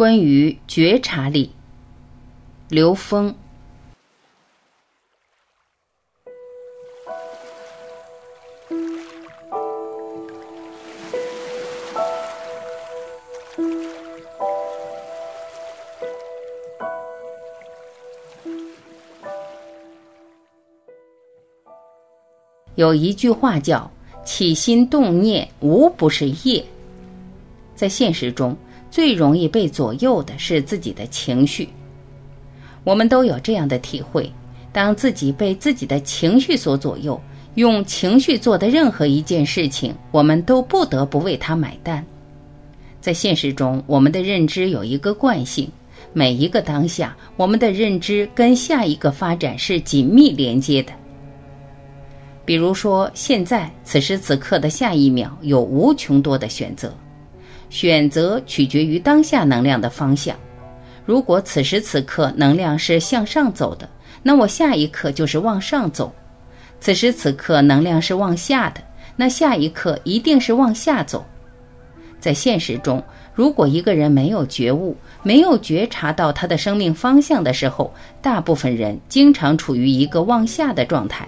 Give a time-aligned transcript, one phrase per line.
[0.00, 1.50] 关于觉察力，
[2.70, 3.34] 刘峰。
[22.74, 23.90] 有一句话叫
[24.24, 26.64] “起心动念无不是业”。
[27.76, 28.56] 在现实中，
[28.90, 31.68] 最容易被左右的是自己的情绪。
[32.82, 34.30] 我们都有这样的体会：
[34.72, 37.20] 当自己被自己的情绪所左右，
[37.54, 42.04] 用情绪做的任何一件事情，我们都不得不为它买单。
[43.00, 45.70] 在现实中，我们的认知有一个惯性：
[46.12, 50.92] 每一个当下，我们的认知跟下一个发展是紧密连接的。
[52.44, 56.92] 比如说，现在此时此刻的下一秒有无穷多的选择，
[57.70, 60.36] 选择取决于当下能量的方向。
[61.06, 63.88] 如果此时此刻能量是向上走的，
[64.22, 66.12] 那我下一刻就是往上走；
[66.78, 68.82] 此时此刻能量是往下的，
[69.16, 71.24] 那下一刻一定是往下走。
[72.20, 73.02] 在现实中，
[73.34, 81.26] 如果一个人没有觉悟，没有觉察到他的生命方向的时候，大部分人经常处于一个往下的状态。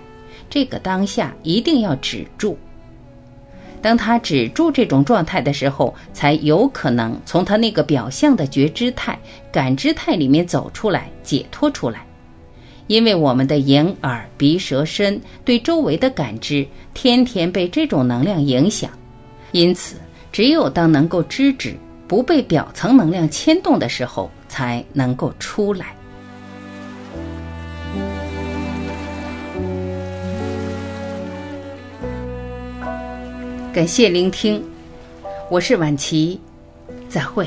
[0.51, 2.59] 这个当下一定要止住。
[3.83, 9.19] 当他止住这种状态的时候，才有可能从他那个表象的觉知态、
[9.51, 12.07] 感知态里面走出来、解脱出来。
[12.87, 18.91] 因为我们的眼、耳、鼻、舌、身对周围的感知，天天被这种能量影响。
[19.51, 19.97] 因此，
[20.31, 21.75] 只有当能够知止，
[22.07, 25.95] 不被表层能量牵动的时候，才能够出来。
[33.73, 34.63] 感谢聆听，
[35.51, 36.39] 我是晚琪，
[37.09, 37.47] 再会。